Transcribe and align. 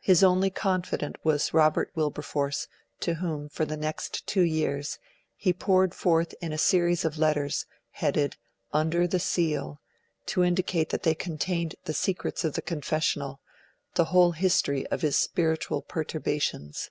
His 0.00 0.24
only 0.24 0.48
confidant 0.48 1.18
was 1.22 1.52
Robert 1.52 1.90
Wilberforce, 1.94 2.68
to 3.00 3.16
whom, 3.16 3.50
for 3.50 3.66
the 3.66 3.76
next 3.76 4.26
two 4.26 4.40
years, 4.40 4.98
he 5.36 5.52
poured 5.52 5.94
forth 5.94 6.34
in 6.40 6.54
a 6.54 6.56
series 6.56 7.04
of 7.04 7.18
letters, 7.18 7.66
headed 7.90 8.38
'UNDER 8.72 9.06
THE 9.06 9.20
SEAL' 9.20 9.78
to 10.24 10.42
indicate 10.42 10.88
that 10.88 11.02
they 11.02 11.14
contained 11.14 11.74
the 11.84 11.92
secrets 11.92 12.44
of 12.44 12.54
the 12.54 12.62
confessional 12.62 13.42
the 13.94 14.06
whole 14.06 14.32
history 14.32 14.86
of 14.86 15.02
his 15.02 15.16
spiritual 15.16 15.82
perturbations. 15.82 16.88